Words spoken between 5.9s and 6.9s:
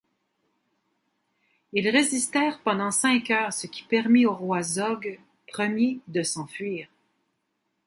de s'enfuir.